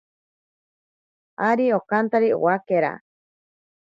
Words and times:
Ari 1.49 1.67
okantari 1.77 2.29
owakera. 2.37 2.91